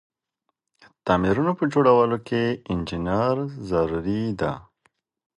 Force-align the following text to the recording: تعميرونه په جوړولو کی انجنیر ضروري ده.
تعميرونه 1.05 1.51
په 1.59 1.63
جوړولو 1.73 2.17
کی 2.27 2.43
انجنیر 2.71 3.37
ضروري 3.69 4.23
ده. 4.39 4.53